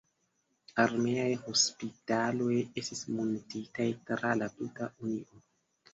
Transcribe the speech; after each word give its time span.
Armeaj 0.83 1.27
hospitaloj 1.41 2.49
estis 2.83 3.05
muntitaj 3.19 3.87
tra 4.11 4.33
la 4.43 4.49
tuta 4.59 4.93
Unio. 5.07 5.45